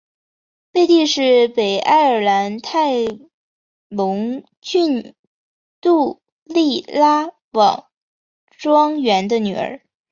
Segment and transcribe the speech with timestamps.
[0.71, 2.89] 贝蒂是北爱尔兰泰
[3.87, 5.13] 隆郡
[5.79, 7.85] 杜利拉冈
[8.49, 9.79] 庄园的女儿。